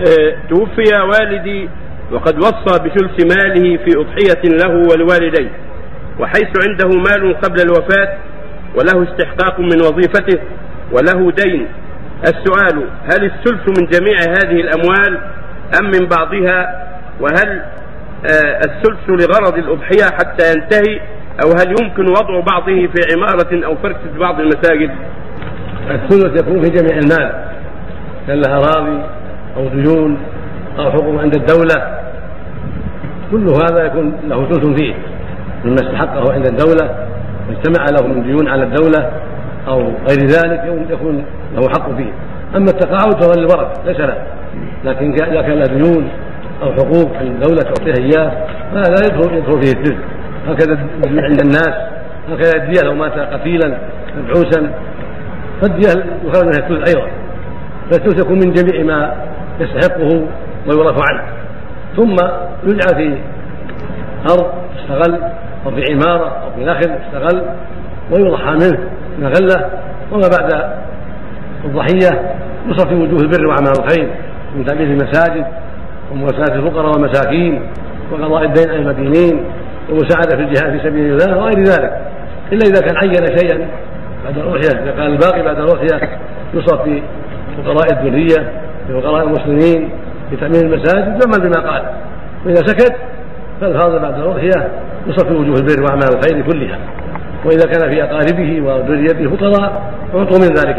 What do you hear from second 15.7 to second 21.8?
أم من بعضها؟ وهل آه، الثلث لغرض الأضحية حتى ينتهي؟ أو هل